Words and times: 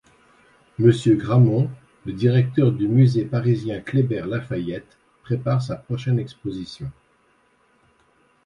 Monsieur 0.79 1.15
Grammont, 1.15 1.69
le 2.07 2.13
directeur 2.13 2.71
du 2.71 2.87
musée 2.87 3.23
parisien 3.23 3.81
Kléber-Lafayette, 3.81 4.97
prépare 5.21 5.61
sa 5.61 5.75
prochaine 5.75 6.17
exposition. 6.17 6.89